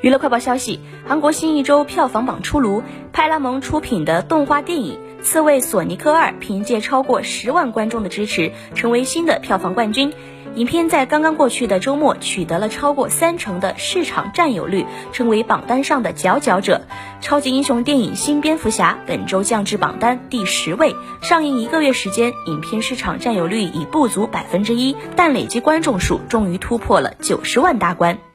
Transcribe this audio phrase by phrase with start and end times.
[0.00, 10.12] 娱乐快报消息韩国新一周票房榜出炉派拉蒙出品的动画电影刺猬索尼克二凭借超过十万观众的支持成为新的票房冠军。
[10.54, 16.82] 影片在刚刚过去的周末取得了超过三成的市场占有率成为榜单上的佼佼者。
[17.20, 28.27] 超级英雄电影新蝙蝠侠本周降至榜单第十位上映一个月时间影片市场占有率已不足百分之一但累计观众数终于突破了九十万大关。